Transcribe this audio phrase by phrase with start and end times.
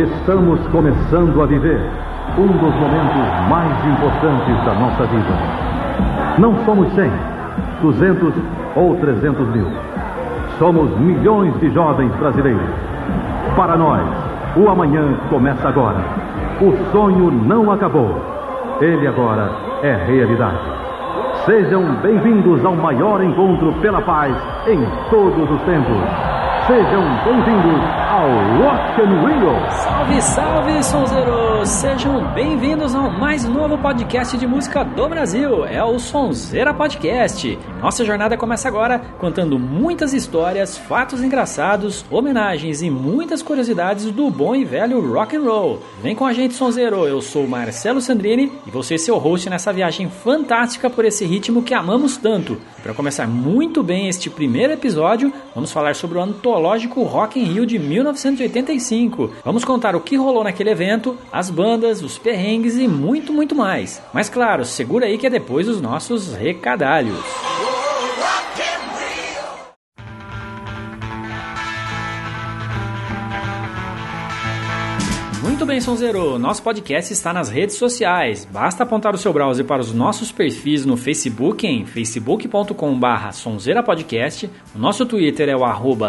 [0.00, 1.78] Estamos começando a viver
[2.38, 5.34] um dos momentos mais importantes da nossa vida.
[6.38, 7.10] Não somos 100,
[7.82, 8.34] 200
[8.76, 9.66] ou 300 mil.
[10.58, 12.62] Somos milhões de jovens brasileiros.
[13.54, 14.06] Para nós,
[14.56, 15.98] o amanhã começa agora.
[16.62, 18.18] O sonho não acabou.
[18.80, 19.50] Ele agora
[19.82, 20.60] é realidade.
[21.44, 24.34] Sejam bem-vindos ao maior encontro pela paz
[24.66, 25.98] em todos os tempos.
[26.66, 29.70] Sejam bem-vindos ao Rock and Rio.
[29.70, 31.68] Salve, salve, sonzeiros!
[31.70, 35.64] Sejam bem-vindos ao mais novo podcast de música do Brasil.
[35.64, 37.58] É o Sonzeira Podcast.
[37.80, 44.54] Nossa jornada começa agora contando muitas histórias, fatos engraçados, homenagens e muitas curiosidades do bom
[44.54, 45.82] e velho rock and roll.
[46.02, 47.06] Vem com a gente, sonzeiro.
[47.06, 51.72] Eu sou Marcelo Sandrini e ser seu host nessa viagem fantástica por esse ritmo que
[51.72, 52.58] amamos tanto.
[52.82, 57.66] Para começar muito bem este primeiro episódio, vamos falar sobre o antológico Rock in Rio
[57.66, 57.78] de
[58.12, 59.30] 1985.
[59.44, 64.02] Vamos contar o que rolou naquele evento, as bandas, os perrengues e muito, muito mais.
[64.12, 67.69] Mas claro, segura aí que é depois os nossos recadalhos.
[75.60, 76.38] Muito bem, Sonzeiro.
[76.38, 78.48] Nosso podcast está nas redes sociais.
[78.50, 84.48] Basta apontar o seu browser para os nossos perfis no Facebook em facebook.com.br sonzeirapodcast.
[84.74, 86.08] O nosso Twitter é o arroba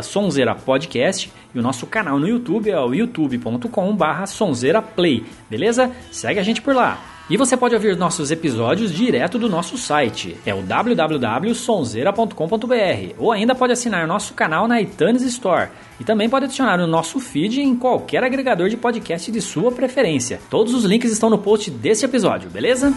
[1.53, 5.25] e o nosso canal no YouTube é o youtube.com.br sonzeiraplay.
[5.49, 5.91] Beleza?
[6.13, 7.10] Segue a gente por lá.
[7.31, 13.55] E você pode ouvir nossos episódios direto do nosso site, é o www.sonzeira.com.br, ou ainda
[13.55, 15.69] pode assinar nosso canal na iTunes Store.
[15.97, 20.41] E também pode adicionar o nosso feed em qualquer agregador de podcast de sua preferência.
[20.49, 22.93] Todos os links estão no post desse episódio, beleza?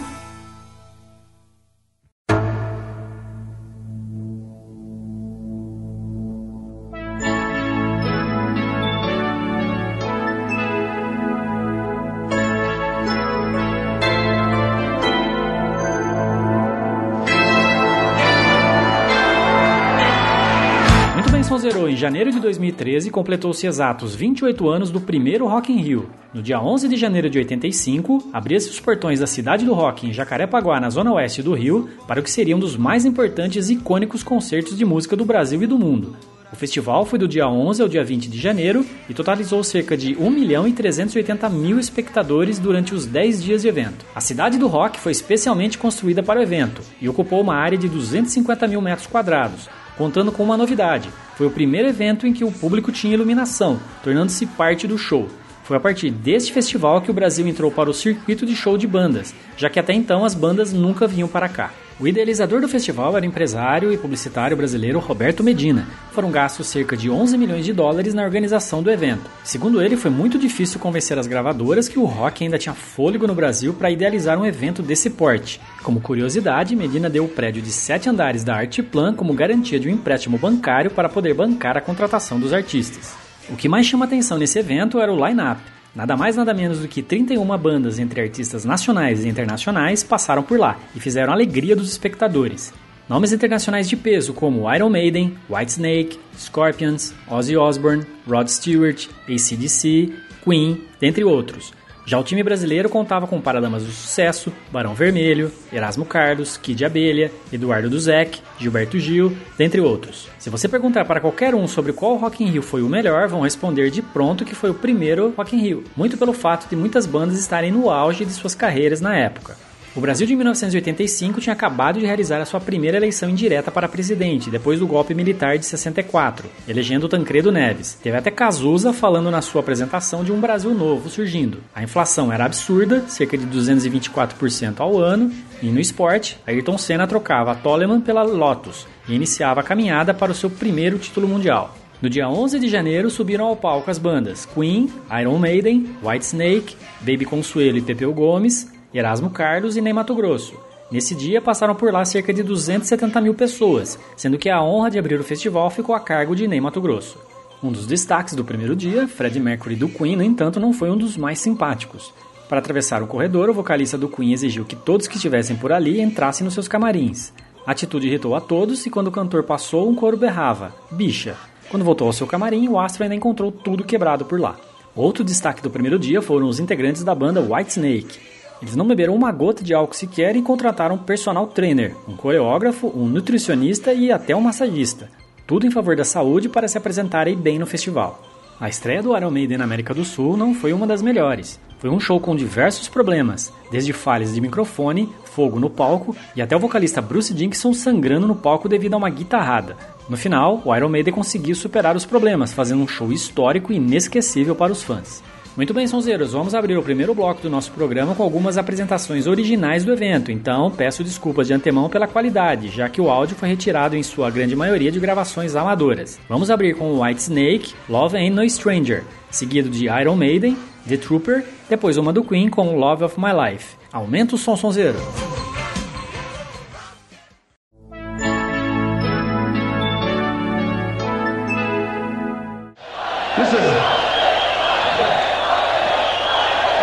[22.15, 26.09] Janeiro de 2013, completou-se exatos 28 anos do primeiro Rock in Rio.
[26.33, 30.13] No dia 11 de janeiro de 85, abria-se os portões da cidade do rock em
[30.13, 33.73] Jacarepaguá, na zona oeste do Rio, para o que seria um dos mais importantes e
[33.73, 36.15] icônicos concertos de música do Brasil e do mundo.
[36.53, 40.15] O festival foi do dia 11 ao dia 20 de janeiro e totalizou cerca de
[40.15, 44.05] 1 milhão e 380 mil espectadores durante os 10 dias de evento.
[44.15, 47.89] A cidade do rock foi especialmente construída para o evento e ocupou uma área de
[47.89, 49.67] 250 mil metros quadrados,
[49.97, 51.09] contando com uma novidade.
[51.35, 55.27] Foi o primeiro evento em que o público tinha iluminação, tornando-se parte do show.
[55.63, 58.85] Foi a partir deste festival que o Brasil entrou para o circuito de show de
[58.85, 61.71] bandas, já que até então as bandas nunca vinham para cá.
[61.97, 65.87] O idealizador do festival era o empresário e publicitário brasileiro Roberto Medina.
[66.11, 69.31] Foram gastos cerca de 11 milhões de dólares na organização do evento.
[69.45, 73.33] Segundo ele, foi muito difícil convencer as gravadoras que o rock ainda tinha fôlego no
[73.33, 75.61] Brasil para idealizar um evento desse porte.
[75.83, 79.91] Como curiosidade, Medina deu o prédio de sete andares da Artplan como garantia de um
[79.93, 83.13] empréstimo bancário para poder bancar a contratação dos artistas.
[83.47, 85.74] O que mais chama atenção nesse evento era o line-up.
[85.95, 90.59] Nada mais nada menos do que 31 bandas entre artistas nacionais e internacionais passaram por
[90.59, 92.73] lá e fizeram a alegria dos espectadores.
[93.07, 100.11] Nomes internacionais de peso como Iron Maiden, Whitesnake, Scorpions, Ozzy Osbourne, Rod Stewart, ACDC,
[100.43, 101.71] Queen, dentre outros.
[102.07, 107.31] Já o time brasileiro contava com Paradamas do Sucesso, Barão Vermelho, Erasmo Carlos, Kid Abelha,
[107.51, 110.29] Eduardo Duzek, Gilberto Gil, dentre outros.
[110.37, 113.41] Se você perguntar para qualquer um sobre qual Rock in Rio foi o melhor, vão
[113.41, 117.07] responder de pronto que foi o primeiro Rock in Rio, muito pelo fato de muitas
[117.07, 119.57] bandas estarem no auge de suas carreiras na época.
[119.95, 124.49] O Brasil de 1985 tinha acabado de realizar a sua primeira eleição indireta para presidente,
[124.49, 127.97] depois do golpe militar de 64, elegendo Tancredo Neves.
[128.03, 131.59] Teve até Cazuza falando na sua apresentação de um Brasil novo surgindo.
[131.73, 135.31] A inflação era absurda, cerca de 224% ao ano,
[135.63, 140.33] e no esporte, Ayrton Senna trocava a Toleman pela Lotus e iniciava a caminhada para
[140.33, 141.73] o seu primeiro título mundial.
[142.01, 147.23] No dia 11 de janeiro subiram ao palco as bandas Queen, Iron Maiden, Whitesnake, Baby
[147.23, 150.55] Consuelo e Pepeu Gomes, Erasmo Carlos e Ney Mato Grosso.
[150.89, 154.97] Nesse dia passaram por lá cerca de 270 mil pessoas, sendo que a honra de
[154.97, 157.19] abrir o festival ficou a cargo de Ney Mato Grosso.
[157.61, 160.97] Um dos destaques do primeiro dia, Fred Mercury do Queen, no entanto, não foi um
[160.97, 162.13] dos mais simpáticos.
[162.47, 165.99] Para atravessar o corredor, o vocalista do Queen exigiu que todos que estivessem por ali
[165.99, 167.33] entrassem nos seus camarins.
[167.67, 171.35] A atitude irritou a todos e quando o cantor passou, um coro berrava: Bicha!
[171.69, 174.55] Quando voltou ao seu camarim, o astro ainda encontrou tudo quebrado por lá.
[174.95, 178.34] Outro destaque do primeiro dia foram os integrantes da banda Whitesnake.
[178.61, 182.91] Eles não beberam uma gota de álcool sequer e contrataram um personal trainer, um coreógrafo,
[182.95, 185.09] um nutricionista e até um massagista.
[185.45, 188.21] Tudo em favor da saúde para se apresentarem bem no festival.
[188.59, 191.59] A estreia do Iron Maiden na América do Sul não foi uma das melhores.
[191.77, 196.55] Foi um show com diversos problemas, desde falhas de microfone, fogo no palco e até
[196.55, 199.75] o vocalista Bruce Dickinson sangrando no palco devido a uma guitarrada.
[200.09, 204.55] No final, o Iron Maiden conseguiu superar os problemas, fazendo um show histórico e inesquecível
[204.55, 205.21] para os fãs.
[205.55, 209.85] Muito bem, sonzeiros, vamos abrir o primeiro bloco do nosso programa com algumas apresentações originais
[209.85, 213.95] do evento, então peço desculpas de antemão pela qualidade, já que o áudio foi retirado
[213.95, 216.19] em sua grande maioria de gravações amadoras.
[216.27, 220.57] Vamos abrir com White Snake, Love Ain't No Stranger, seguido de Iron Maiden,
[220.89, 223.77] The Trooper, depois uma do Queen com Love of My Life.
[223.93, 224.99] Aumenta o som, sonzeiro!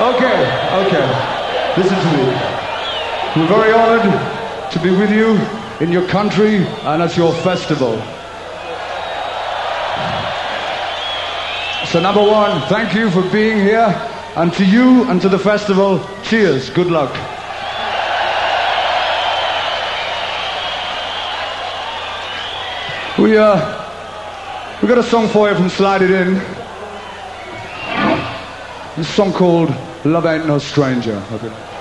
[0.03, 0.41] Okay,
[0.83, 1.77] okay.
[1.77, 2.25] Listen to me.
[3.37, 5.39] We're very honored to be with you
[5.79, 7.95] in your country and at your festival.
[11.87, 13.95] So, number one, thank you for being here.
[14.35, 16.69] And to you and to the festival, cheers.
[16.69, 17.13] Good luck.
[23.21, 26.62] We, uh, we got a song for you from Slide It In.
[28.95, 29.71] This song called
[30.05, 31.17] Love Ain't No Stranger.
[31.33, 31.72] Okay.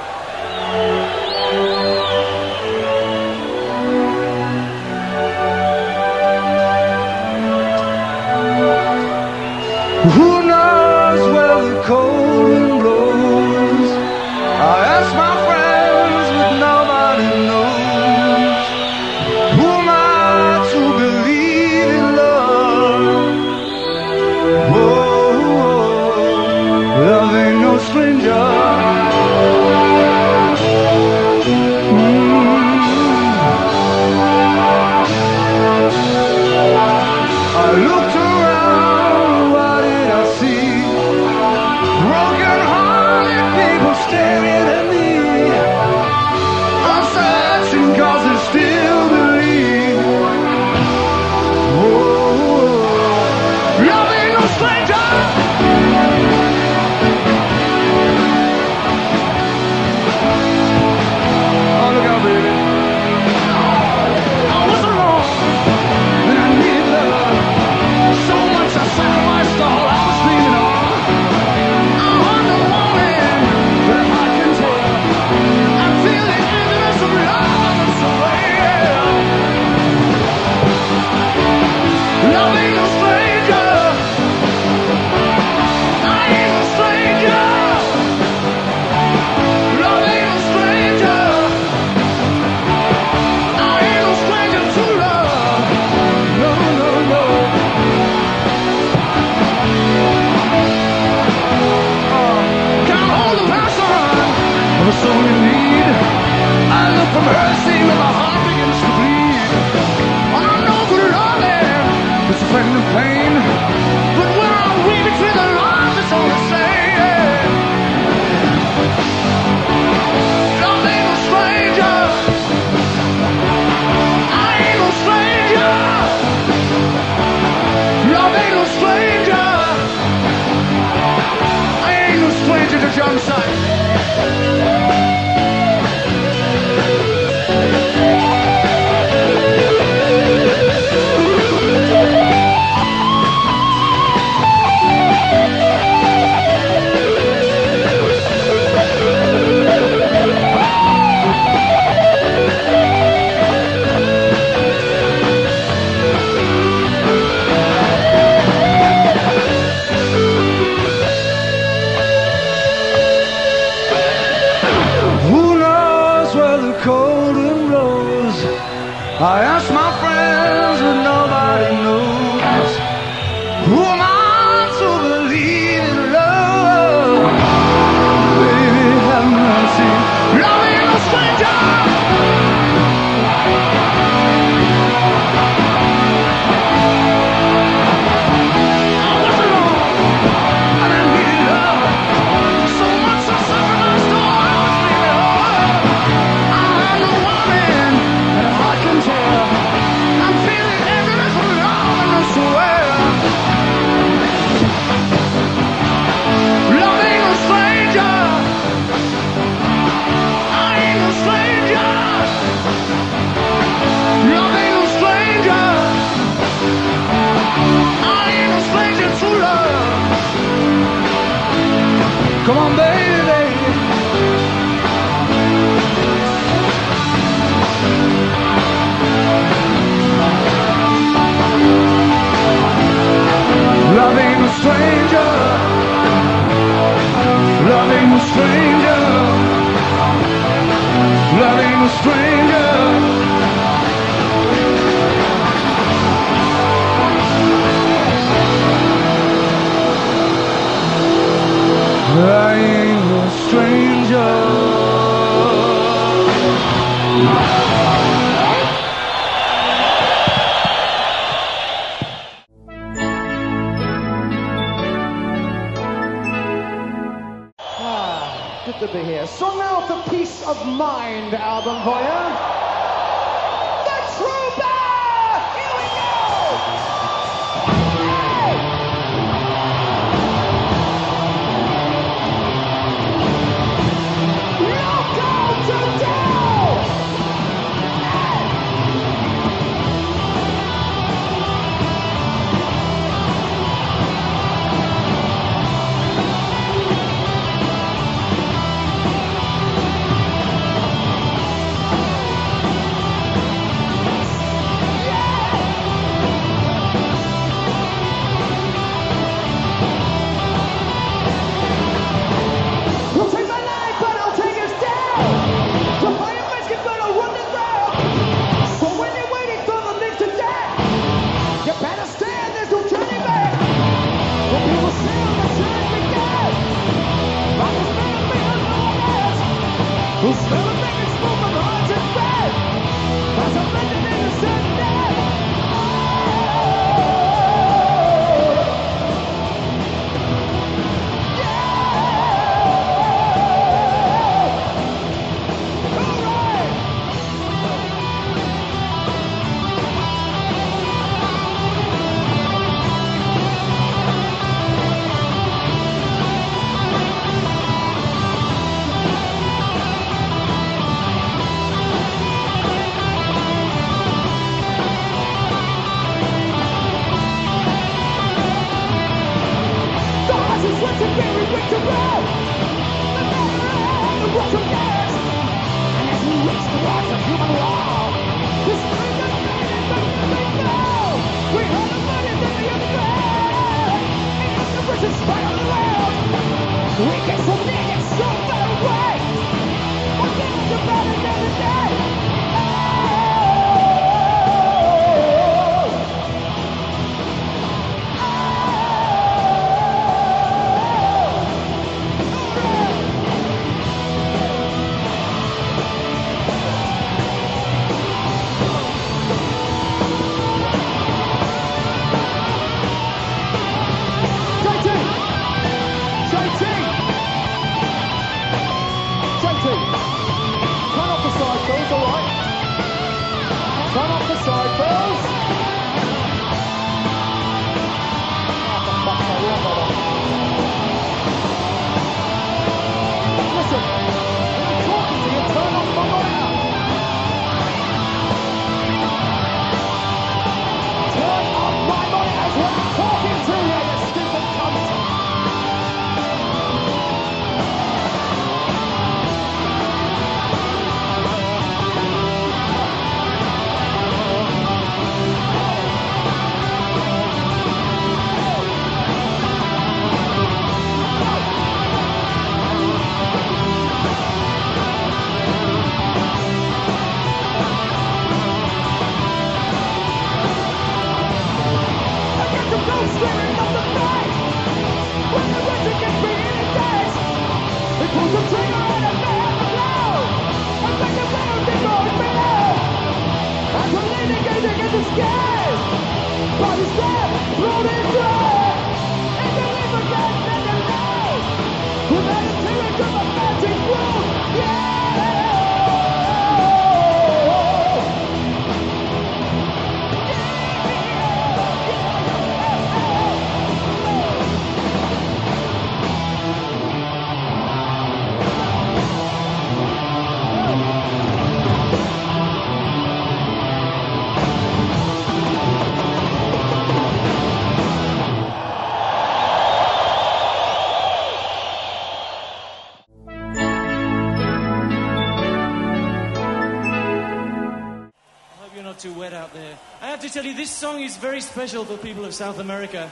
[531.41, 533.12] special for people of South America.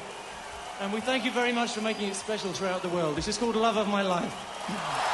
[0.81, 3.15] And we thank you very much for making it special throughout the world.
[3.15, 5.08] This is called Love of My Life.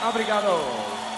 [0.00, 1.17] Obrigado.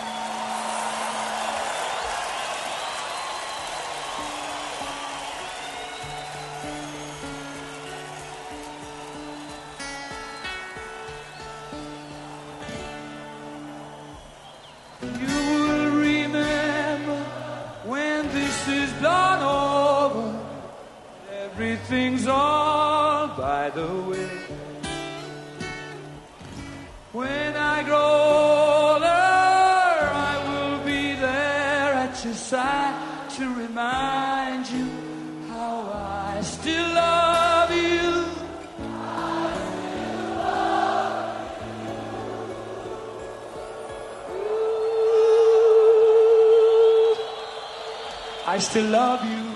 [48.61, 49.31] Still love you.
[49.37, 49.50] You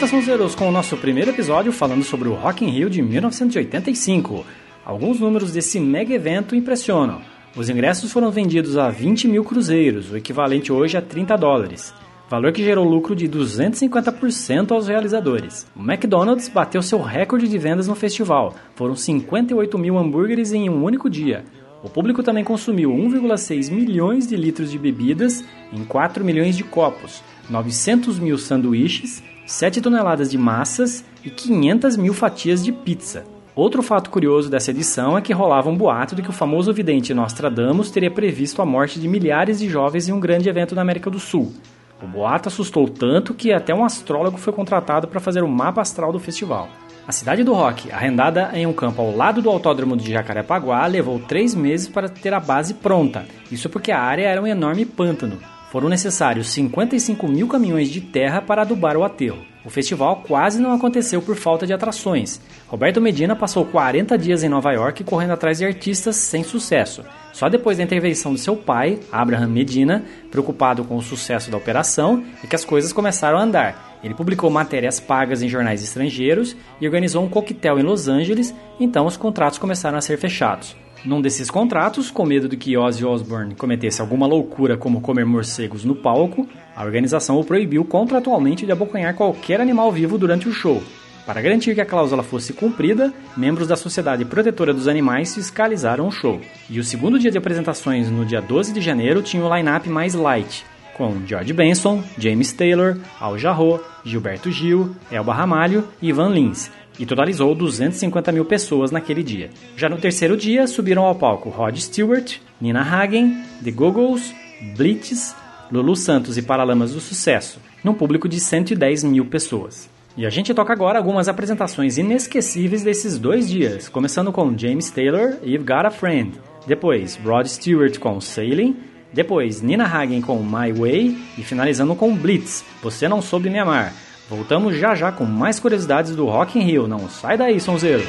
[0.00, 4.46] Volta, Sonzeiros, com o nosso primeiro episódio falando sobre o Rock in Rio de 1985.
[4.82, 7.20] Alguns números desse mega evento impressionam.
[7.54, 11.92] Os ingressos foram vendidos a 20 mil cruzeiros, o equivalente hoje a 30 dólares,
[12.30, 15.66] valor que gerou lucro de 250% aos realizadores.
[15.76, 20.82] O McDonald's bateu seu recorde de vendas no festival, foram 58 mil hambúrgueres em um
[20.82, 21.44] único dia.
[21.82, 27.22] O público também consumiu 1,6 milhões de litros de bebidas em 4 milhões de copos,
[27.50, 33.24] 900 mil sanduíches, 7 toneladas de massas e 500 mil fatias de pizza.
[33.52, 37.12] Outro fato curioso dessa edição é que rolava um boato de que o famoso vidente
[37.12, 41.10] Nostradamus teria previsto a morte de milhares de jovens em um grande evento na América
[41.10, 41.52] do Sul.
[42.00, 46.12] O boato assustou tanto que até um astrólogo foi contratado para fazer o mapa astral
[46.12, 46.68] do festival.
[47.08, 51.18] A cidade do rock, arrendada em um campo ao lado do autódromo de Jacarepaguá, levou
[51.18, 53.26] três meses para ter a base pronta.
[53.50, 55.38] Isso porque a área era um enorme pântano.
[55.70, 59.38] Foram necessários 55 mil caminhões de terra para adubar o aterro.
[59.64, 62.40] O festival quase não aconteceu por falta de atrações.
[62.66, 67.04] Roberto Medina passou 40 dias em Nova York correndo atrás de artistas sem sucesso.
[67.32, 72.24] Só depois da intervenção de seu pai, Abraham Medina, preocupado com o sucesso da operação,
[72.42, 74.00] é que as coisas começaram a andar.
[74.02, 79.06] Ele publicou matérias pagas em jornais estrangeiros e organizou um coquetel em Los Angeles, então
[79.06, 80.74] os contratos começaram a ser fechados.
[81.04, 85.82] Num desses contratos, com medo de que Ozzy Osbourne cometesse alguma loucura como comer morcegos
[85.82, 90.82] no palco, a organização o proibiu contratualmente de abocanhar qualquer animal vivo durante o show.
[91.24, 96.12] Para garantir que a cláusula fosse cumprida, membros da Sociedade Protetora dos Animais fiscalizaram o
[96.12, 96.38] show.
[96.68, 100.14] E o segundo dia de apresentações, no dia 12 de janeiro, tinha o line-up mais
[100.14, 106.70] light, com George Benson, James Taylor, Al Jarreau, Gilberto Gil, Elba Ramalho e Ivan Lins,
[107.00, 109.48] e totalizou 250 mil pessoas naquele dia.
[109.74, 114.34] Já no terceiro dia, subiram ao palco Rod Stewart, Nina Hagen, The Googles,
[114.76, 115.34] Blitz,
[115.72, 119.88] Lulu Santos e Paralamas do Sucesso, num público de 110 mil pessoas.
[120.14, 125.36] E a gente toca agora algumas apresentações inesquecíveis desses dois dias, começando com James Taylor
[125.42, 128.76] e You've Got a Friend, depois Rod Stewart com Sailing,
[129.10, 133.94] depois Nina Hagen com My Way e finalizando com Blitz, Você Não Soube Me Amar.
[134.30, 138.04] Voltamos já já com mais curiosidades do Rock in Rio, não sai daí, sonzeiro!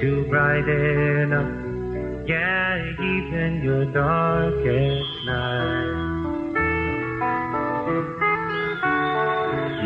[0.00, 6.02] To brighten up, yeah, even your darkest night.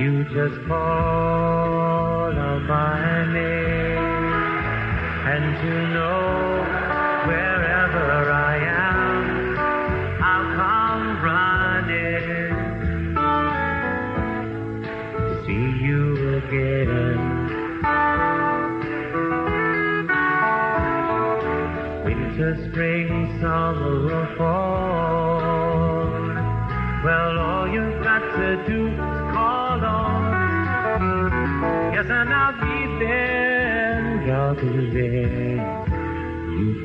[0.00, 3.59] You just call out my name,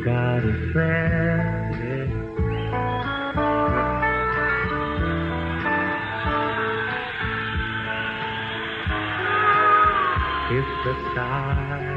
[0.05, 0.45] got.
[10.57, 11.95] If the sky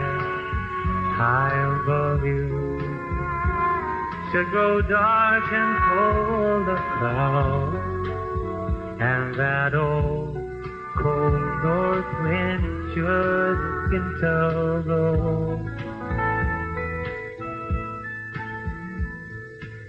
[1.18, 2.78] high above you.
[4.30, 8.08] Should grow dark and cold of clouds,
[9.00, 10.36] and that old
[10.96, 11.32] cold
[11.64, 15.67] north wind should begin to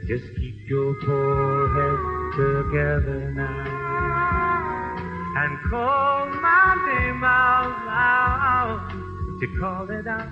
[0.09, 1.99] Just keep your poor head
[2.35, 4.89] together now
[5.37, 8.89] and call my name out loud
[9.39, 10.27] to call it out.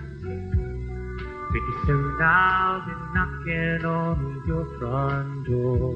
[1.51, 5.93] Pretty soon I'll be knocking on your front door.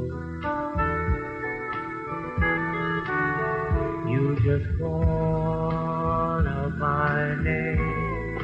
[4.11, 8.37] You just call out my name,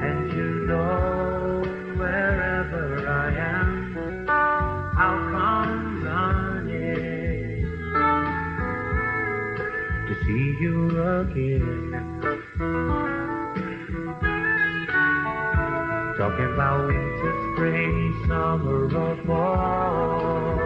[0.00, 1.62] and you know
[1.98, 2.59] wherever
[10.30, 10.88] see you
[11.20, 11.90] again.
[16.16, 20.58] Talking about winter, spring, summer, or fall.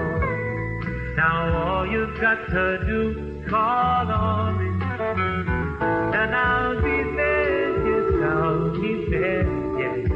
[1.17, 4.69] Now all you've got to do is call on me,
[6.19, 7.73] and I'll be there.
[7.89, 9.47] Yes, I'll be there.
[9.81, 10.11] Yes.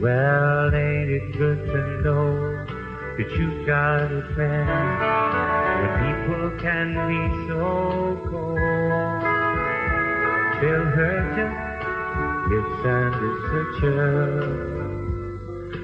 [0.00, 2.47] Well, ain't it good to know
[3.18, 4.68] that you've got a friend
[5.80, 9.22] when people can be so cold.
[10.60, 11.58] Tell her just
[12.48, 13.98] misunderstood you.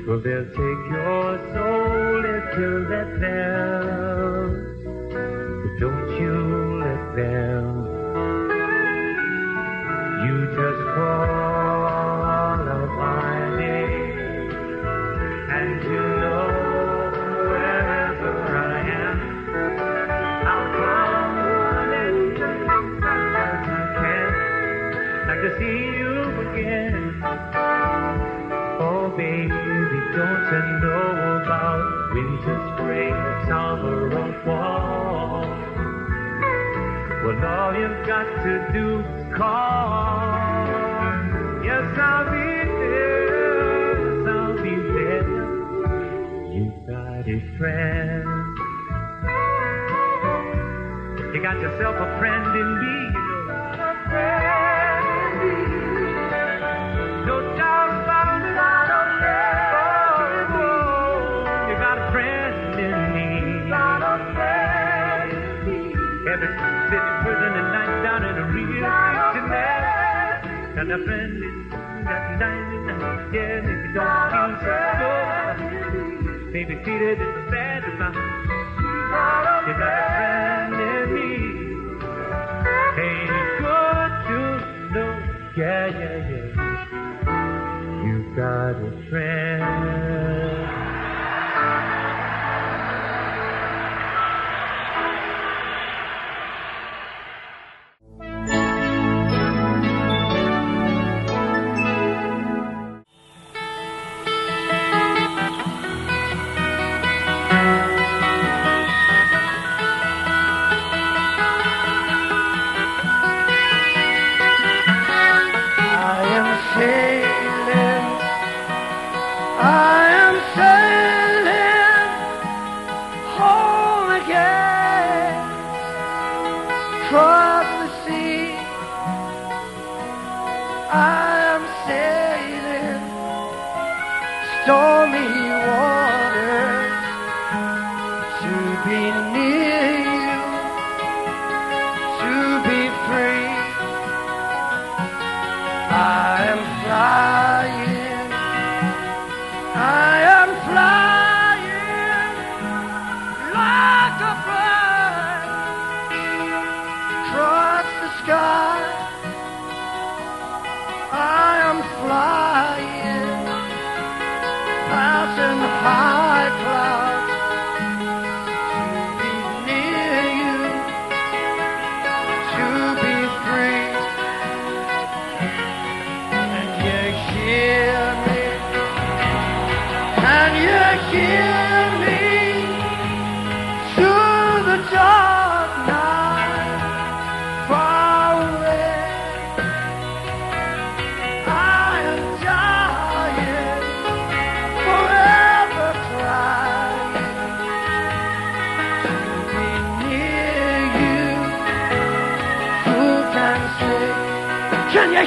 [0.07, 4.64] Well, they'll take your soul if you let them.
[30.55, 33.15] Don't know about winter, spring,
[33.49, 35.43] summer, or fall?
[37.25, 40.39] Well, all you've got to do is call.
[41.65, 43.35] Yes, I'll be there.
[43.99, 45.27] Yes, I'll be there.
[46.55, 48.25] You've got a friend.
[51.35, 53.24] You got yourself a friend in me,
[70.85, 71.73] and a friend is
[72.05, 73.85] got nine Yeah, and yeah.
[73.85, 74.77] you don't feel so
[75.81, 78.11] good, baby, treat it as bad as I.
[79.67, 81.31] You got a friend in me.
[83.01, 84.39] Ain't it good to
[84.93, 85.13] know?
[85.57, 86.49] Yeah, yeah, yeah.
[88.05, 90.04] You got a friend.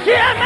[0.06, 0.37] Yeah.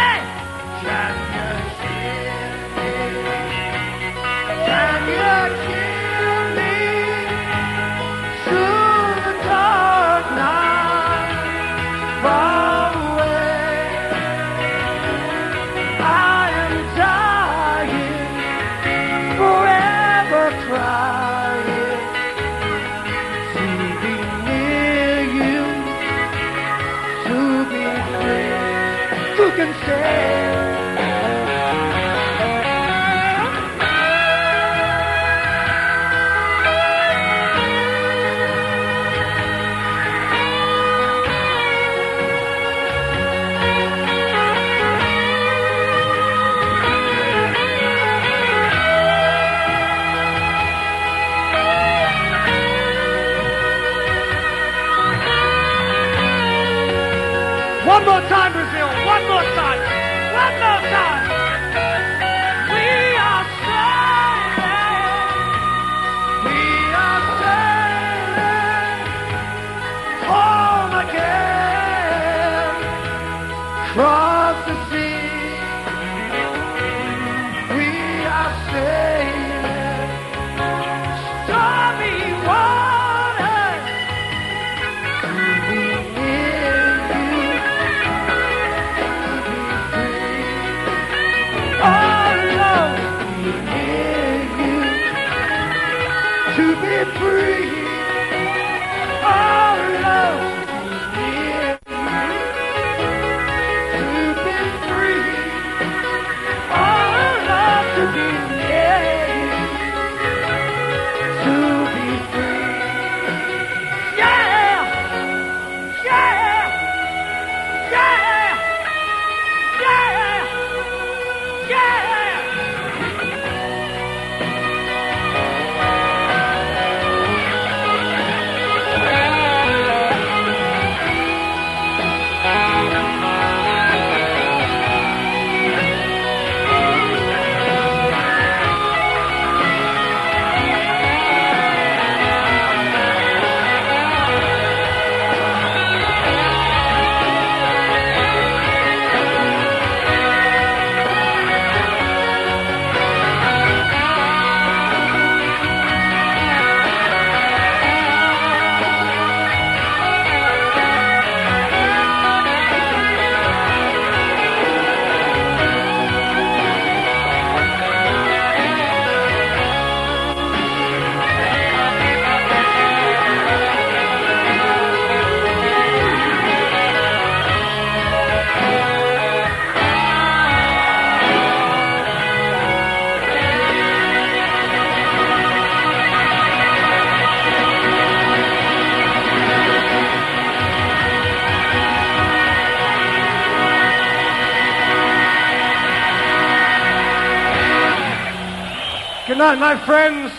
[199.60, 200.32] night, my friends.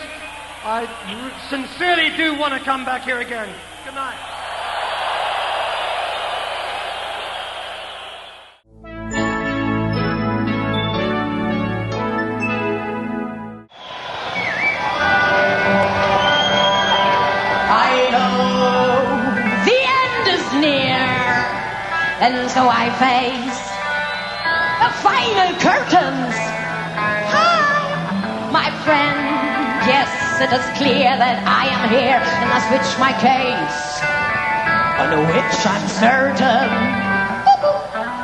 [0.65, 0.87] I
[1.49, 3.53] sincerely do want to come back here again.
[3.85, 4.17] Good night.
[22.21, 23.59] and so I face
[24.79, 26.52] the final curtains
[30.43, 33.79] it is clear that I am here and I switch my case,
[34.99, 36.67] on which I'm certain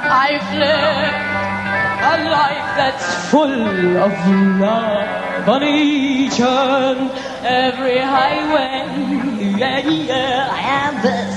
[0.04, 1.30] I've lived
[2.04, 3.64] a life that's full
[4.04, 4.12] of
[4.60, 7.10] love on each and
[7.46, 8.84] every highway.
[9.58, 11.36] Yeah, yeah, and this,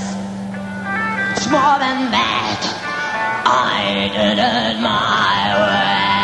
[1.37, 2.61] it's more than that.
[3.45, 6.22] I did it my way.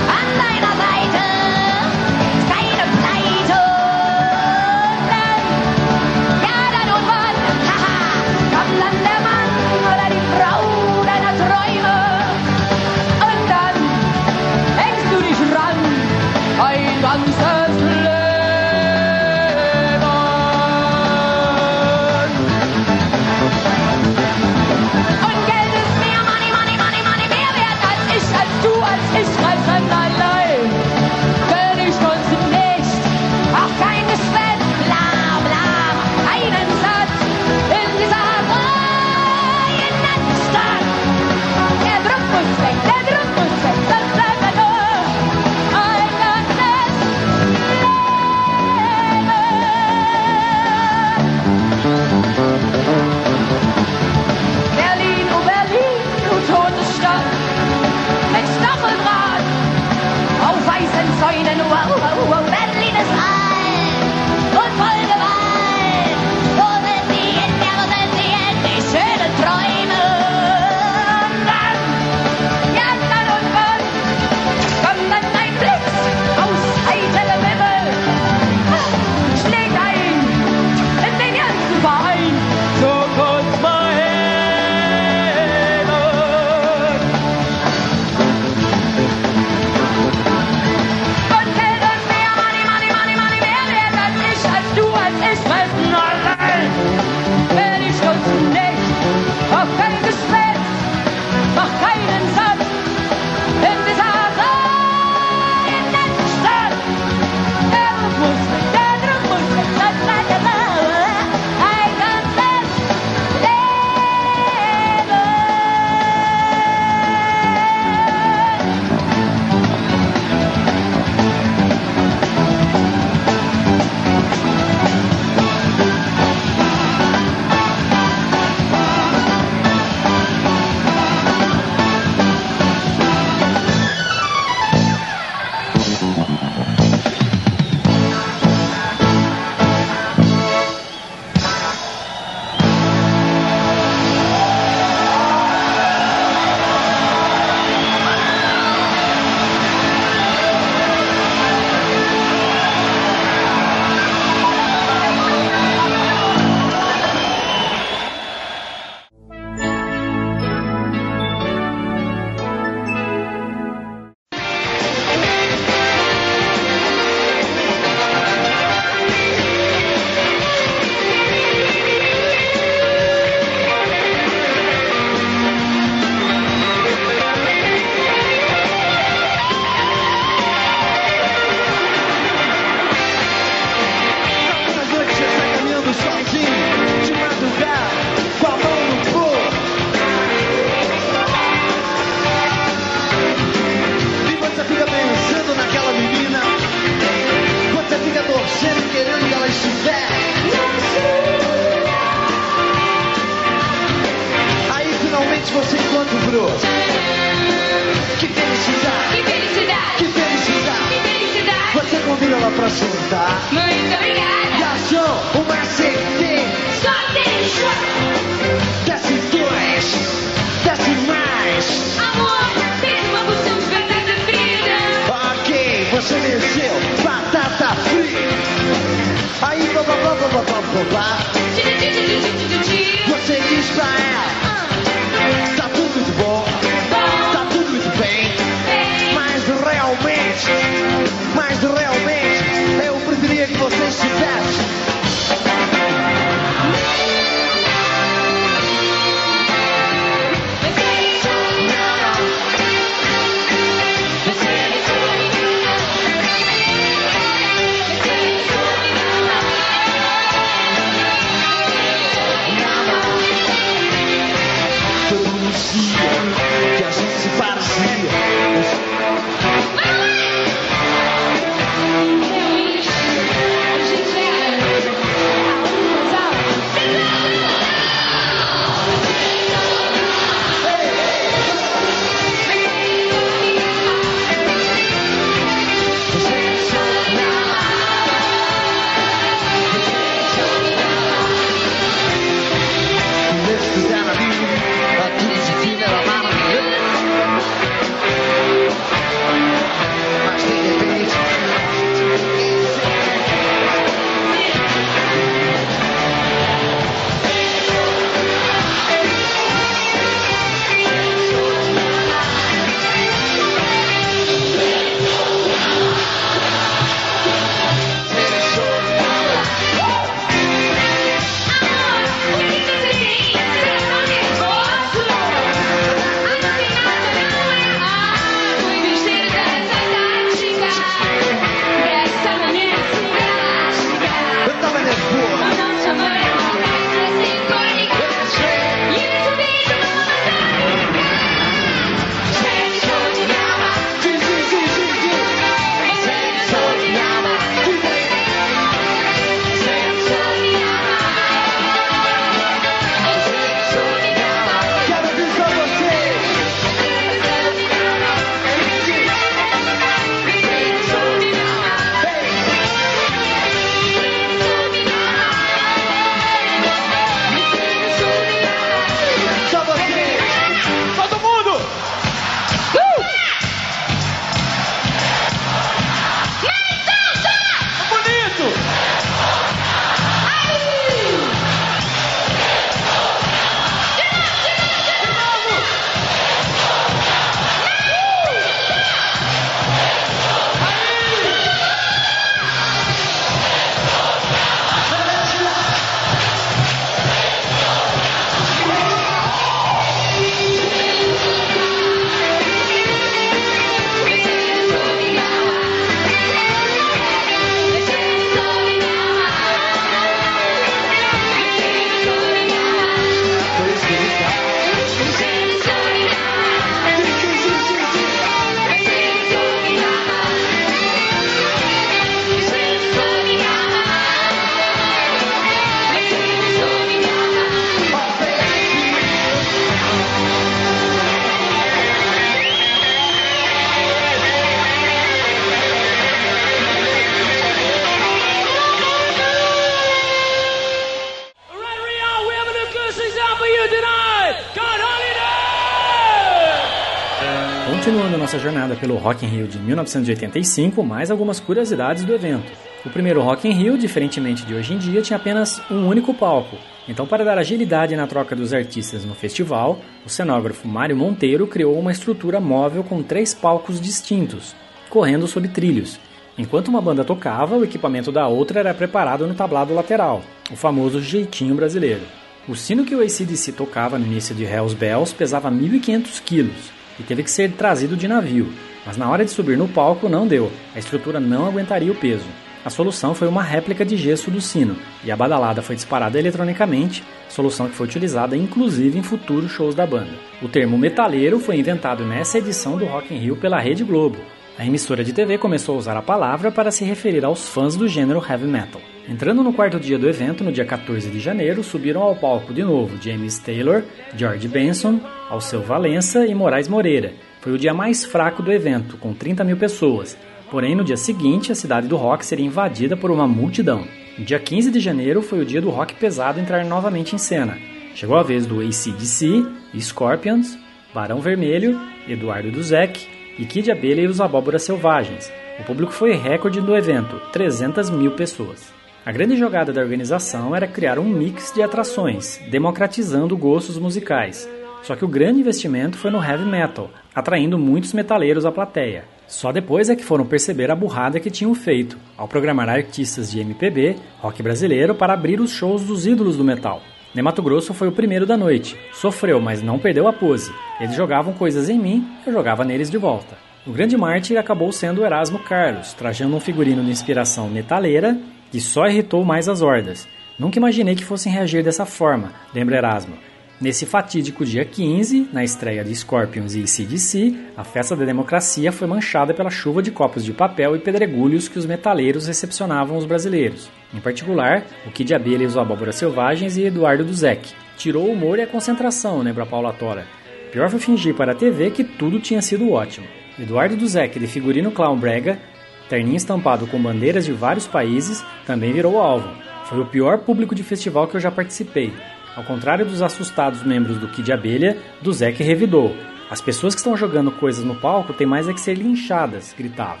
[449.00, 452.52] Rock in Rio de 1985, mais algumas curiosidades do evento.
[452.84, 456.56] O primeiro Rock in Rio, diferentemente de hoje em dia, tinha apenas um único palco.
[456.86, 461.78] Então, para dar agilidade na troca dos artistas no festival, o cenógrafo Mário Monteiro criou
[461.78, 464.54] uma estrutura móvel com três palcos distintos,
[464.90, 465.98] correndo sob trilhos.
[466.36, 471.00] Enquanto uma banda tocava, o equipamento da outra era preparado no tablado lateral, o famoso
[471.00, 472.02] jeitinho brasileiro.
[472.46, 477.02] O sino que o ACDC tocava no início de Hells Bells pesava 1.500 quilos e
[477.02, 478.50] teve que ser trazido de navio,
[478.84, 482.26] mas na hora de subir no palco não deu, a estrutura não aguentaria o peso.
[482.62, 487.02] A solução foi uma réplica de gesso do sino, e a badalada foi disparada eletronicamente,
[487.28, 490.12] solução que foi utilizada inclusive em futuros shows da banda.
[490.42, 494.18] O termo metaleiro foi inventado nessa edição do Rock in Rio pela Rede Globo.
[494.58, 497.88] A emissora de TV começou a usar a palavra para se referir aos fãs do
[497.88, 498.82] gênero heavy metal.
[499.08, 502.62] Entrando no quarto dia do evento, no dia 14 de janeiro, subiram ao palco de
[502.62, 503.82] novo James Taylor,
[504.14, 505.00] George Benson,
[505.30, 507.14] Alceu Valença e Moraes Moreira.
[507.40, 510.16] Foi o dia mais fraco do evento, com 30 mil pessoas.
[510.50, 513.84] Porém, no dia seguinte, a cidade do rock seria invadida por uma multidão.
[514.18, 517.56] No dia 15 de janeiro foi o dia do rock pesado entrar novamente em cena.
[517.94, 519.46] Chegou a vez do ACDC,
[519.78, 520.58] Scorpions,
[520.92, 525.32] Barão Vermelho, Eduardo Duzek e Kid Abelha e os Abóboras Selvagens.
[525.58, 528.72] O público foi recorde do evento, 300 mil pessoas.
[529.04, 534.46] A grande jogada da organização era criar um mix de atrações, democratizando gostos musicais.
[534.82, 539.04] Só que o grande investimento foi no heavy metal, atraindo muitos metaleiros à plateia.
[539.26, 543.40] Só depois é que foram perceber a burrada que tinham feito, ao programar artistas de
[543.40, 546.82] MPB, rock brasileiro, para abrir os shows dos ídolos do metal.
[547.14, 548.76] Nemato Grosso foi o primeiro da noite.
[548.92, 550.52] Sofreu, mas não perdeu a pose.
[550.80, 553.36] Eles jogavam coisas em mim, eu jogava neles de volta.
[553.66, 558.18] O grande mártir acabou sendo Erasmo Carlos, trajando um figurino de inspiração metaleira
[558.50, 560.08] que só irritou mais as hordas.
[560.38, 563.14] Nunca imaginei que fossem reagir dessa forma, lembra Erasmo.
[563.60, 568.88] Nesse fatídico dia 15, na estreia de Scorpions e CDC, a festa da democracia foi
[568.88, 573.68] manchada pela chuva de copos de papel e pedregulhos que os metaleiros recepcionavam os brasileiros.
[573.92, 577.52] Em particular, o Kid Abelha e os Abóboras Selvagens e Eduardo Duzek.
[577.76, 580.06] Tirou o humor e a concentração, lembra Paula Tora.
[580.50, 583.06] Pior foi fingir para a TV que tudo tinha sido ótimo.
[583.38, 585.38] Eduardo Duzek, de figurino clown brega,
[585.86, 589.28] terninho estampado com bandeiras de vários países, também virou alvo.
[589.66, 591.92] Foi o pior público de festival que eu já participei.
[592.36, 595.96] Ao contrário dos assustados membros do Kid Abelha, do Zeke revidou.
[596.30, 600.00] As pessoas que estão jogando coisas no palco têm mais é que ser linchadas, gritava.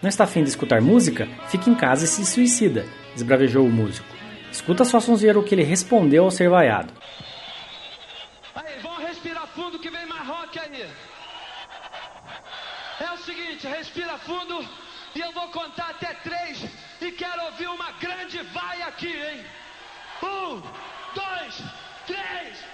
[0.00, 1.28] Não está afim de escutar música?
[1.48, 4.08] Fique em casa e se suicida, esbravejou o músico.
[4.50, 6.94] Escuta só sonzeiro o que ele respondeu ao ser vaiado.
[8.54, 10.86] Aí, vamos respirar fundo que vem mais rock aí.
[13.00, 14.64] É o seguinte, respira fundo
[15.14, 16.64] e eu vou contar até três
[17.02, 19.44] e quero ouvir uma grande vai aqui, hein?
[20.22, 20.62] Um,
[21.16, 21.54] dois,
[22.06, 22.64] três.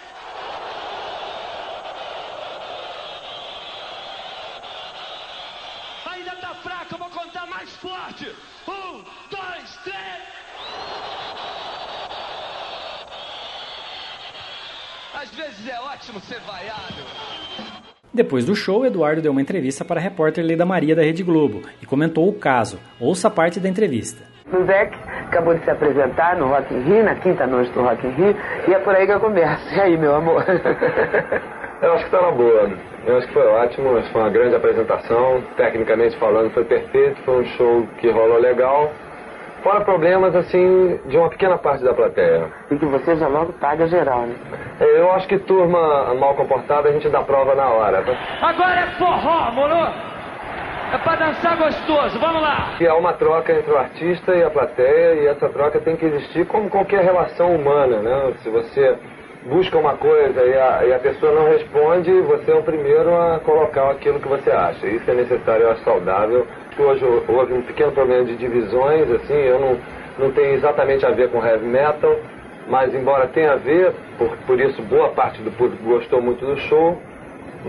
[6.13, 8.35] Ainda tá fraco, eu vou contar mais forte.
[8.67, 10.23] Um, dois, três.
[15.15, 17.42] Às vezes é ótimo ser vaiado.
[18.15, 21.63] Depois do show, Eduardo deu uma entrevista para a repórter Leida Maria da Rede Globo
[21.81, 22.79] e comentou o caso.
[23.01, 24.23] Ouça parte da entrevista.
[24.53, 24.95] O Zec
[25.29, 28.37] acabou de se apresentar no Rock in Rio, na quinta noite do Rock in Rio,
[28.69, 29.75] e é por aí que eu converso.
[29.75, 30.45] E aí, meu amor?
[31.83, 32.71] Eu acho que tá na boa.
[33.05, 35.43] Eu acho que foi ótimo, acho que foi uma grande apresentação.
[35.57, 38.93] Tecnicamente falando, foi perfeito, foi um show que rolou legal.
[39.63, 42.47] Fora problemas, assim, de uma pequena parte da plateia.
[42.71, 44.35] E que você já logo paga geral, né?
[44.81, 48.03] É, Eu acho que turma mal comportada a gente dá prova na hora.
[48.03, 48.13] tá?
[48.43, 49.75] Agora é forró, moro?
[50.93, 52.75] É pra dançar gostoso, vamos lá!
[52.77, 56.05] Que há uma troca entre o artista e a plateia e essa troca tem que
[56.05, 58.33] existir como qualquer relação humana, né?
[58.43, 58.97] Se você
[59.47, 63.41] busca uma coisa e a, e a pessoa não responde, você é o primeiro a
[63.41, 64.87] colocar aquilo que você acha.
[64.87, 66.47] Isso é necessário, eu acho saudável.
[66.79, 69.79] Hoje houve um pequeno problema de divisões, assim, eu não,
[70.19, 72.17] não tenho exatamente a ver com heavy metal,
[72.69, 76.57] mas embora tenha a ver, por, por isso boa parte do público gostou muito do
[76.61, 76.99] show,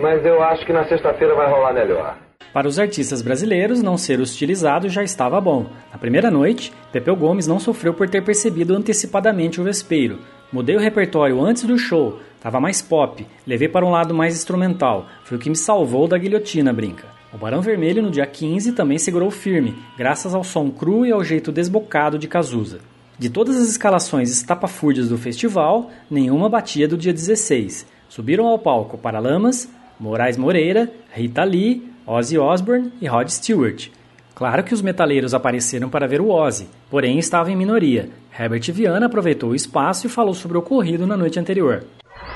[0.02, 2.18] mas eu acho que na sexta-feira vai rolar melhor.
[2.54, 5.66] Para os artistas brasileiros, não ser hostilizado já estava bom.
[5.92, 10.20] Na primeira noite, Pepeu Gomes não sofreu por ter percebido antecipadamente o vespeiro.
[10.52, 15.08] Mudei o repertório antes do show, tava mais pop, levei para um lado mais instrumental,
[15.24, 17.23] foi o que me salvou da guilhotina, brinca.
[17.34, 21.24] O Barão Vermelho no dia 15 também segurou firme, graças ao som cru e ao
[21.24, 22.80] jeito desbocado de Cazuza.
[23.18, 27.88] De todas as escalações estapafúrdias do festival, nenhuma batia do dia 16.
[28.08, 29.68] Subiram ao palco Paralamas,
[30.00, 33.90] Moraes Moreira, Rita Lee, Ozzy Osbourne e Rod Stewart.
[34.36, 38.10] Claro que os metaleiros apareceram para ver o Ozzy, porém estava em minoria.
[38.38, 41.84] Herbert Viana aproveitou o espaço e falou sobre o ocorrido na noite anterior.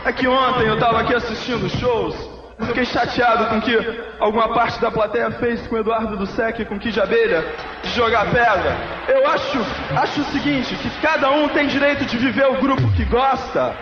[0.04, 3.78] É que ontem eu tava aqui assistindo shows, fiquei chateado com que
[4.20, 7.46] alguma parte da plateia fez com Eduardo do Sec e com Kid Abelha
[7.84, 8.76] de jogar pedra.
[9.08, 9.60] Eu acho,
[9.96, 13.76] acho o seguinte, que cada um tem direito de viver o grupo que gosta.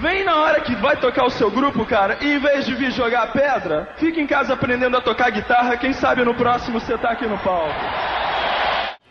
[0.00, 2.90] Vem na hora que vai tocar o seu grupo, cara, e em vez de vir
[2.90, 7.10] jogar pedra, fica em casa aprendendo a tocar guitarra, quem sabe no próximo você tá
[7.10, 7.72] aqui no palco.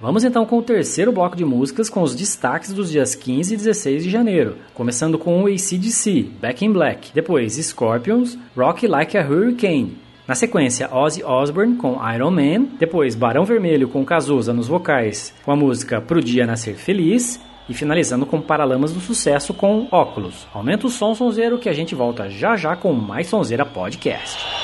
[0.02, 3.58] Vamos então com o terceiro bloco de músicas com os destaques dos dias 15 e
[3.58, 9.22] 16 de janeiro, começando com o ACDC, Back in Black, depois Scorpions, Rock Like a
[9.22, 9.96] Hurricane.
[10.28, 15.52] Na sequência, Ozzy Osbourne com Iron Man, depois Barão Vermelho com Cazuza nos vocais com
[15.52, 17.40] a música Pro Dia Nascer Feliz
[17.70, 20.48] e finalizando com Paralamas do Sucesso com Óculos.
[20.52, 24.61] Aumenta o som, Sonzeiro, que a gente volta já já com mais Sonzeira Podcast.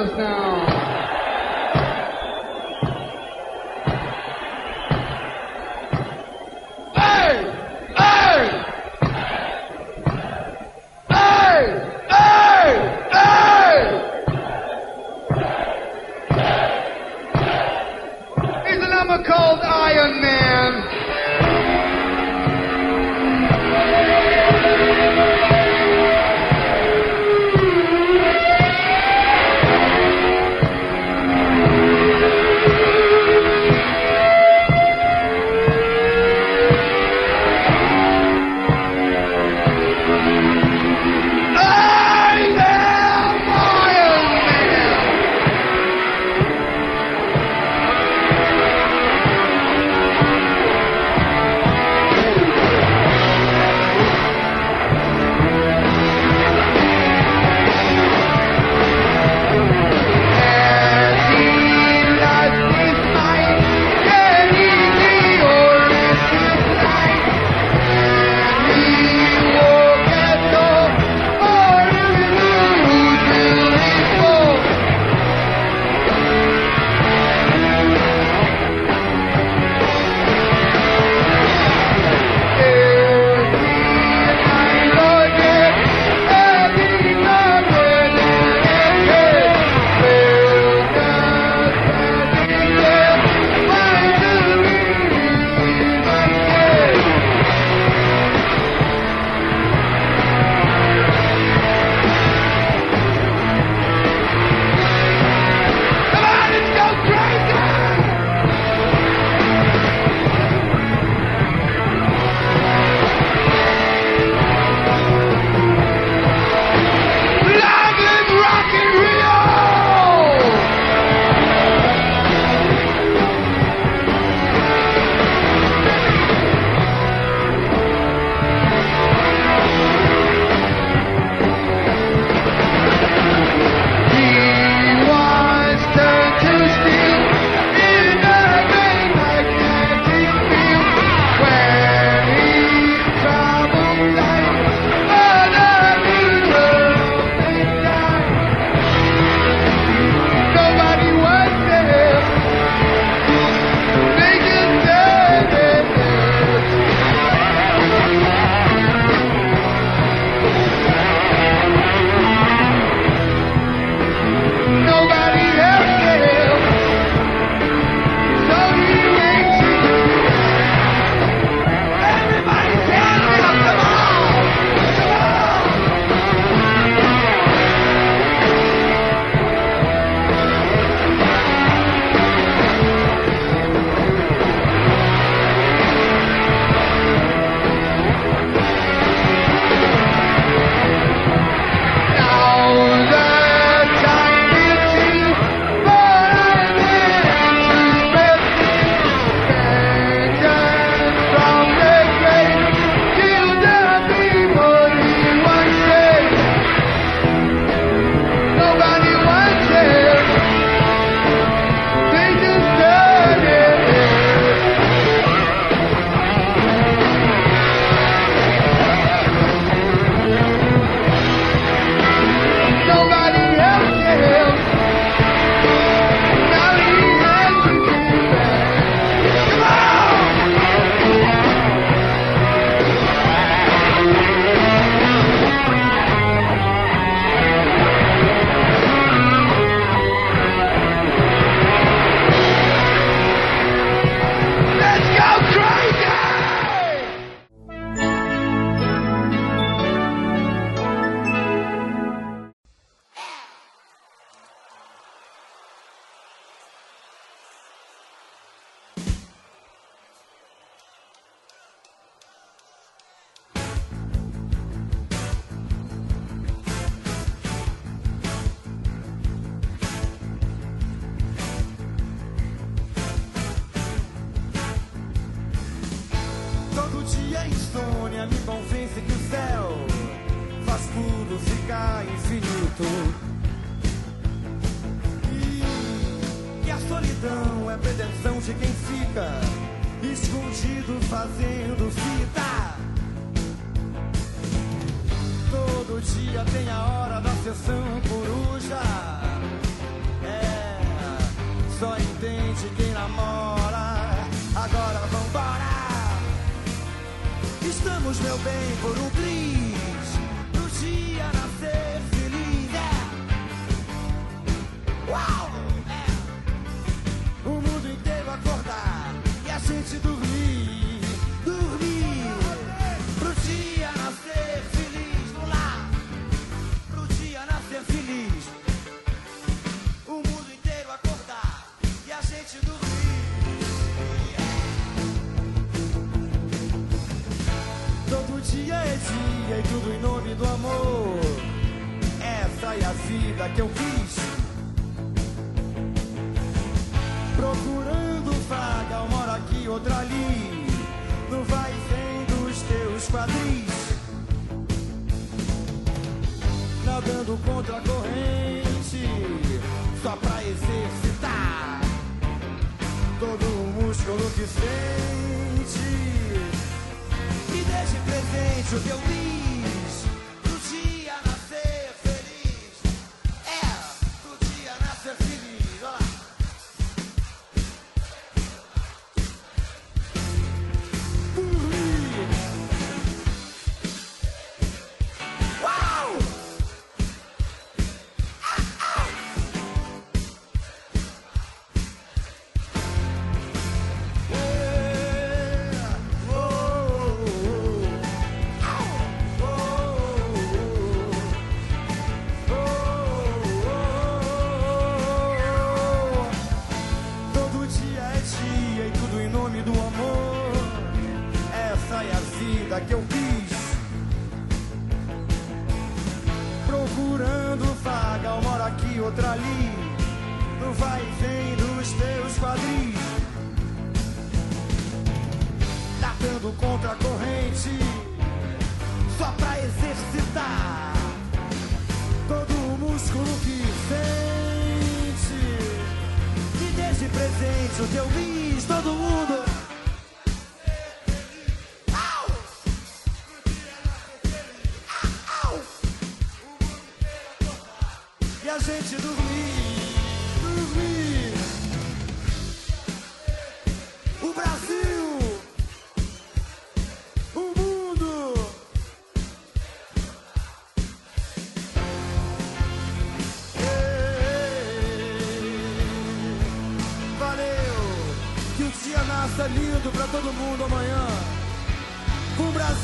[0.00, 0.36] closed now.
[0.36, 0.39] Uh,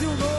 [0.07, 0.36] Brasil novo.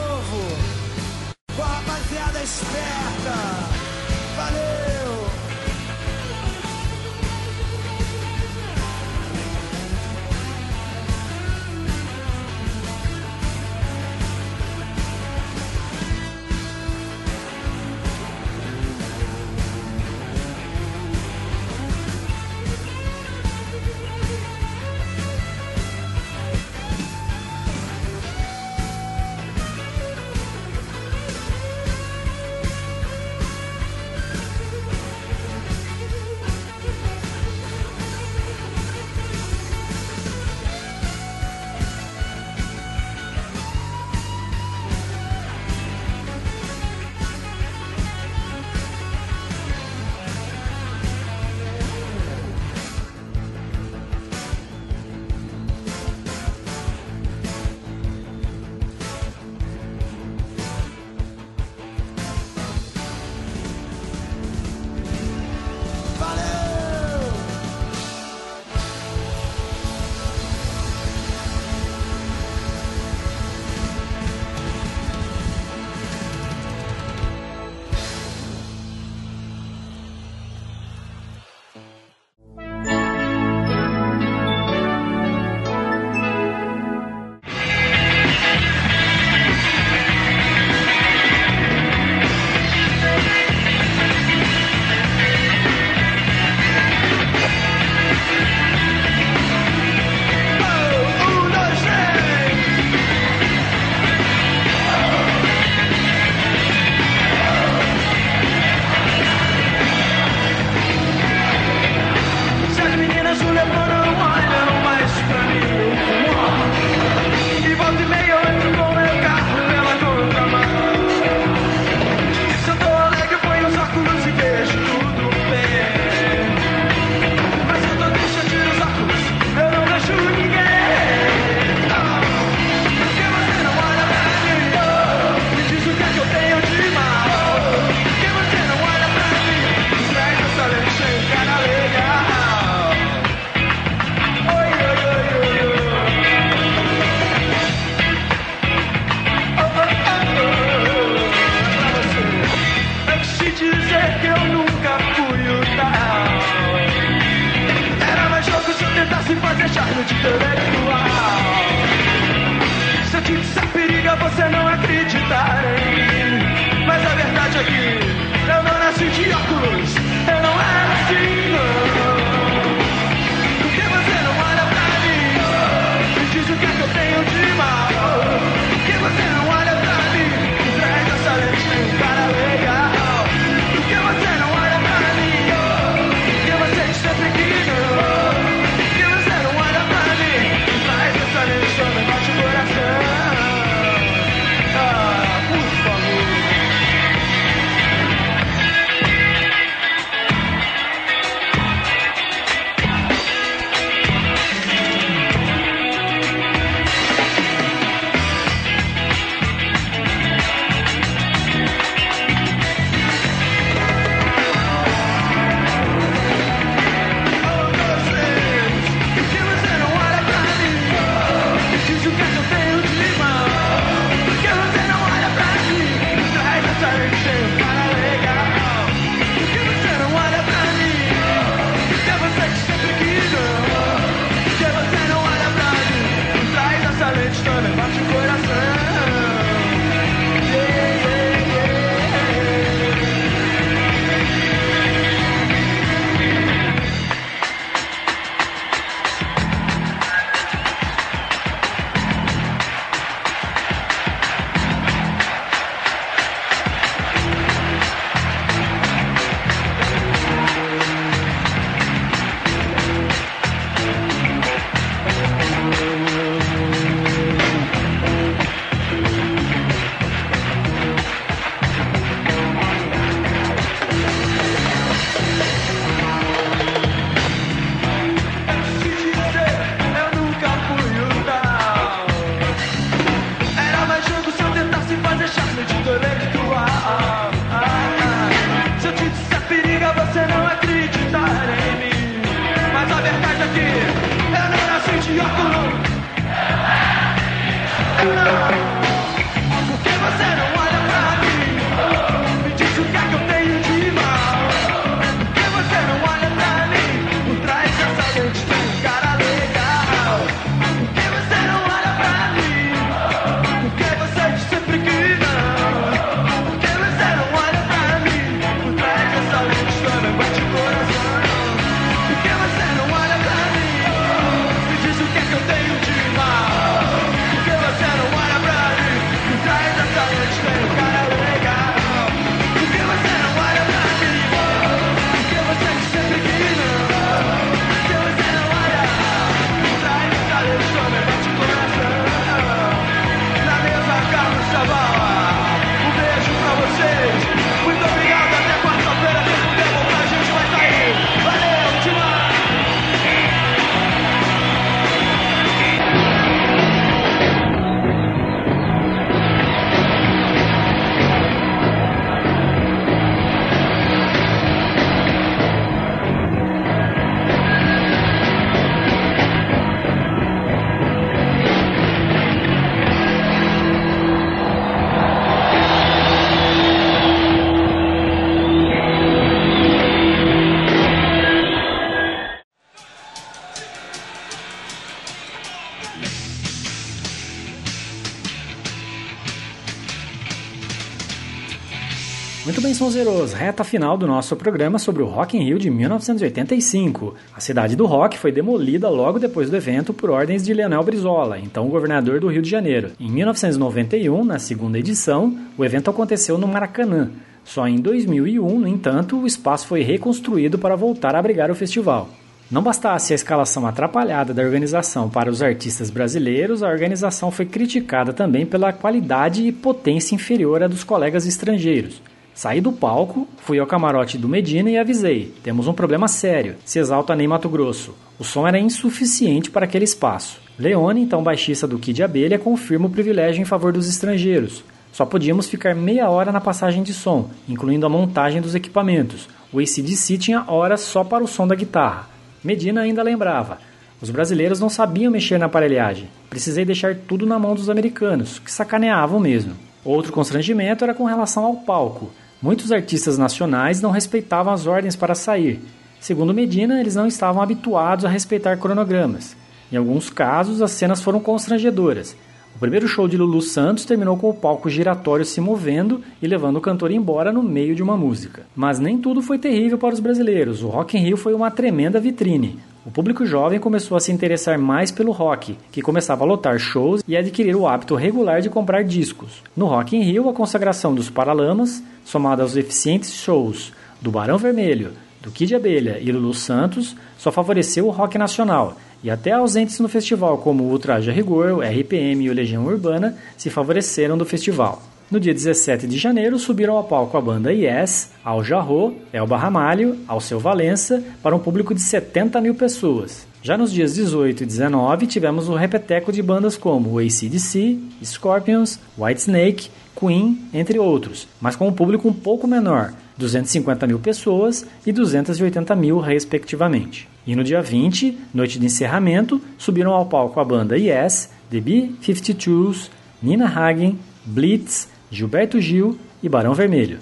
[392.78, 397.12] Sonzeros, reta final do nosso programa sobre o Rock in Rio de 1985.
[397.34, 401.40] A cidade do rock foi demolida logo depois do evento por ordens de Leonel Brizola,
[401.40, 402.92] então governador do Rio de Janeiro.
[403.00, 407.10] Em 1991, na segunda edição, o evento aconteceu no Maracanã.
[407.42, 412.08] Só em 2001, no entanto, o espaço foi reconstruído para voltar a abrigar o festival.
[412.48, 418.12] Não bastasse a escalação atrapalhada da organização para os artistas brasileiros, a organização foi criticada
[418.12, 422.00] também pela qualidade e potência inferior à dos colegas estrangeiros.
[422.38, 426.54] Saí do palco, fui ao camarote do Medina e avisei: temos um problema sério.
[426.64, 427.96] Se exalta Ney Mato Grosso.
[428.16, 430.40] O som era insuficiente para aquele espaço.
[430.56, 434.62] Leone, então baixista do Kid Abelha, confirma o privilégio em favor dos estrangeiros.
[434.92, 439.28] Só podíamos ficar meia hora na passagem de som, incluindo a montagem dos equipamentos.
[439.52, 442.08] O ACDC tinha horas só para o som da guitarra.
[442.44, 443.58] Medina ainda lembrava:
[444.00, 446.08] os brasileiros não sabiam mexer na aparelhagem.
[446.30, 449.56] Precisei deixar tudo na mão dos americanos, que sacaneavam mesmo.
[449.84, 452.12] Outro constrangimento era com relação ao palco.
[452.40, 455.60] Muitos artistas nacionais não respeitavam as ordens para sair.
[455.98, 459.36] Segundo Medina, eles não estavam habituados a respeitar cronogramas.
[459.72, 462.16] Em alguns casos, as cenas foram constrangedoras.
[462.54, 466.56] O primeiro show de Lulu Santos terminou com o palco giratório se movendo e levando
[466.56, 468.46] o cantor embora no meio de uma música.
[468.54, 470.62] Mas nem tudo foi terrível para os brasileiros.
[470.62, 472.58] O Rock in Rio foi uma tremenda vitrine.
[472.88, 477.02] O público jovem começou a se interessar mais pelo rock, que começava a lotar shows
[477.06, 479.42] e adquirir o hábito regular de comprar discos.
[479.54, 484.92] No Rock in Rio, a consagração dos Paralamas, somada aos eficientes shows do Barão Vermelho,
[485.20, 489.88] do Kid Abelha e Lulu Santos, só favoreceu o rock nacional, e até ausentes no
[489.88, 494.24] festival como o Ultraje a Rigor, o RPM e o Legião Urbana se favoreceram do
[494.24, 494.80] festival.
[495.10, 499.96] No dia 17 de janeiro, subiram ao palco a banda Yes, Al Jarro, Elba Ramalho,
[500.06, 503.26] Alceu Valença, para um público de 70 mil pessoas.
[503.40, 509.70] Já nos dias 18 e 19, tivemos o repeteco de bandas como ACDC, Scorpions, Whitesnake,
[509.98, 515.74] Queen, entre outros, mas com um público um pouco menor, 250 mil pessoas e 280
[515.74, 517.08] mil, respectivamente.
[517.26, 522.90] E no dia 20, noite de encerramento, subiram ao palco a banda Yes, The B-52s,
[523.22, 526.98] Nina Hagen, Blitz, Gilberto Gil e Barão Vermelho.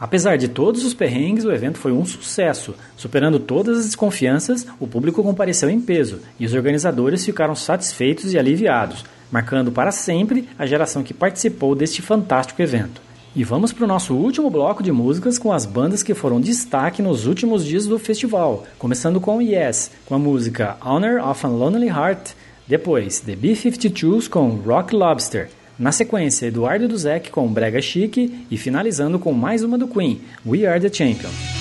[0.00, 2.74] Apesar de todos os perrengues, o evento foi um sucesso.
[2.96, 8.38] Superando todas as desconfianças, o público compareceu em peso e os organizadores ficaram satisfeitos e
[8.38, 13.02] aliviados, marcando para sempre a geração que participou deste fantástico evento.
[13.36, 17.02] E vamos para o nosso último bloco de músicas com as bandas que foram destaque
[17.02, 21.88] nos últimos dias do festival, começando com Yes, com a música Honor of a Lonely
[21.88, 22.32] Heart,
[22.66, 25.48] depois The B-52s com Rock Lobster,
[25.80, 30.66] na sequência, Eduardo Duzek com Brega Chique e finalizando com mais uma do Queen, We
[30.66, 31.59] Are the Champion.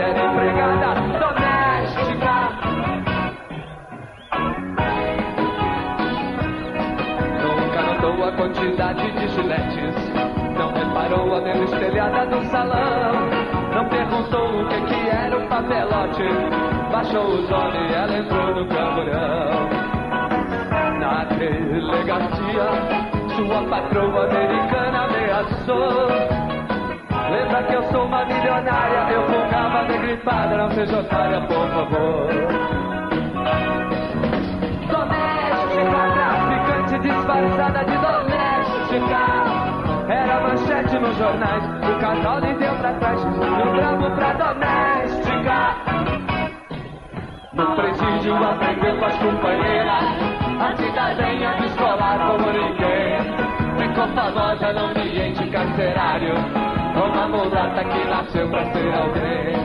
[0.00, 2.34] Cilada, era empregada doméstica.
[7.42, 9.94] Nunca notou a quantidade de giletes,
[10.56, 13.12] não reparou a mesa espelhada do salão,
[13.74, 16.24] não perguntou o que, que era o papelote,
[16.90, 19.90] baixou os olhos e ela entrou no camburão.
[20.98, 22.68] Na delegacia,
[23.36, 26.39] sua patroa americana ameaçou.
[28.60, 32.28] Milionária, eu fungava de gripada, não seja otária, por favor.
[34.88, 39.20] Doméstica, traficante disfarçada de doméstica.
[40.08, 45.74] Era manchete nos jornais, o casal nem deu pra trás, um bravo pra doméstica.
[47.52, 50.04] No presídio aprendeu com as companheiras
[50.60, 53.18] A cidadania descolar como ninguém
[53.76, 56.69] Ficou famosa no ambiente carcerário
[57.04, 59.56] Uma mulata que nasceu pra ser alguém.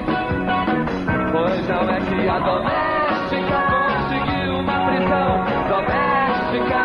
[1.31, 6.81] Pois não é que a doméstica conseguiu uma prisão doméstica.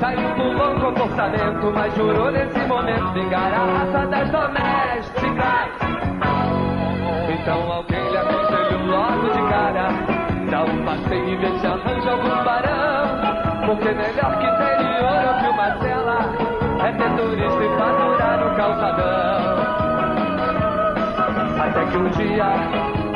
[0.00, 5.68] Saiu por bom comportamento Mas jurou nesse momento vingar a raça das domésticas.
[7.40, 10.14] Então alguém lhe aconselhou logo de cara
[11.14, 13.66] ontem e vê se arranja algum barão.
[13.66, 16.53] Porque melhor que interior ou que uma cela
[16.84, 19.74] é ter turista e faturar no calçadão.
[21.58, 22.46] Até que um dia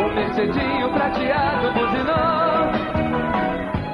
[0.00, 2.58] um mercedinho prateado buzinou.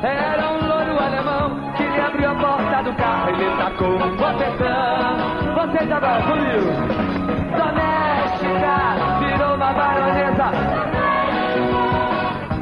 [0.03, 4.17] Era um louro alemão que lhe abriu a porta do carro e lhe tacou um
[4.17, 5.17] bofetão.
[5.55, 6.63] Você já vai, Julio?
[7.59, 8.77] Doméstica,
[9.19, 10.85] virou uma baronesa.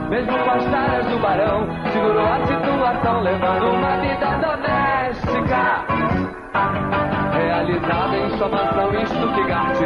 [0.08, 4.41] Mesmo com as taras do barão, segurou a situação, levando uma vida
[8.38, 9.76] sua mansão Stuttgart,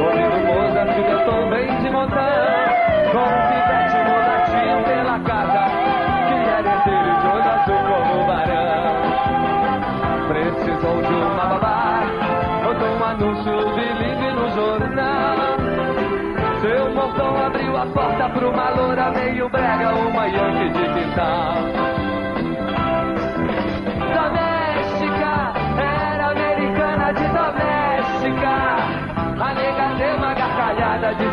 [0.00, 2.68] ouvindo Mozart e Beethoven de montão,
[3.12, 5.62] com pivete mulatinho pela casa,
[6.26, 8.92] que era herdeiro de olho azul como o barão.
[10.28, 12.02] Precisou de uma babá,
[12.64, 15.36] botou um anúncio bilíngue no jornal.
[16.60, 21.97] Seu montão abriu a porta pra uma loura meio brega, uma Yankee de quintal.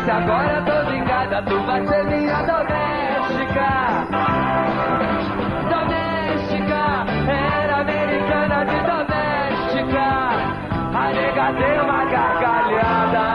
[0.06, 4.06] Disse agora tô vingada, tu vai ser minha doméstica.
[5.68, 6.82] Doméstica,
[7.28, 10.06] era americana de doméstica.
[10.94, 13.26] A nega deu uma gargalhada.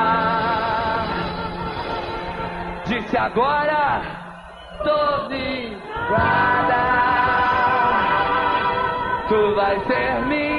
[2.86, 4.02] Disse agora,
[4.86, 6.84] tô vingada.
[9.28, 10.51] Tu vai ser minha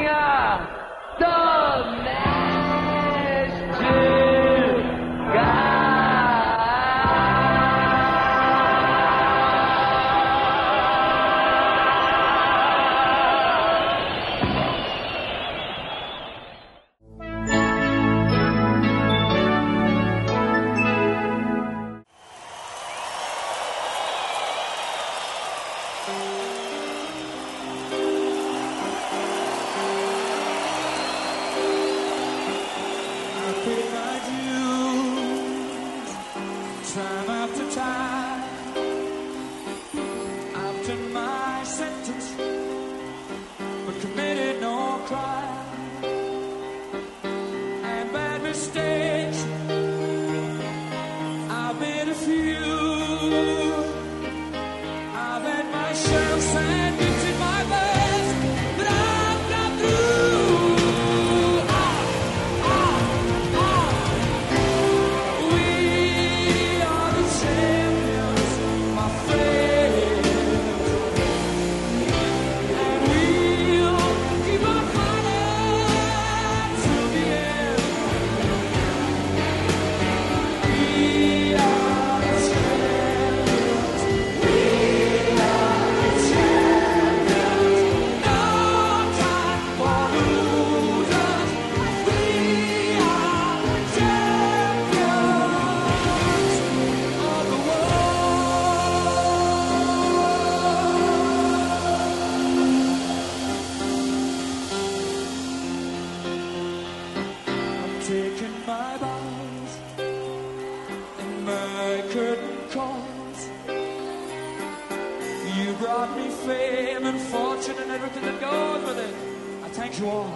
[120.03, 120.31] But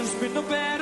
[0.00, 0.81] it's been no bad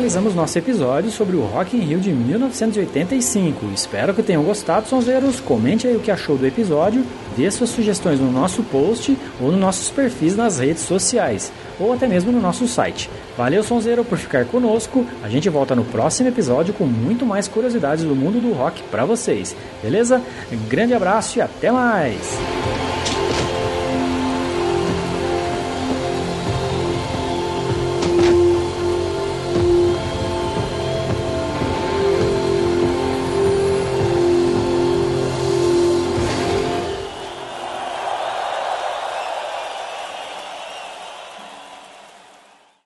[0.00, 3.66] finalizamos nosso episódio sobre o Rock in Rio de 1985.
[3.74, 5.40] Espero que tenham gostado, sonzeiros.
[5.40, 7.04] Comente aí o que achou do episódio,
[7.36, 12.06] dê suas sugestões no nosso post ou nos nossos perfis nas redes sociais, ou até
[12.06, 13.10] mesmo no nosso site.
[13.36, 15.04] Valeu, sonzeiro, por ficar conosco.
[15.22, 19.04] A gente volta no próximo episódio com muito mais curiosidades do mundo do rock para
[19.04, 19.54] vocês.
[19.82, 20.22] Beleza?
[20.66, 22.49] Grande abraço e até mais!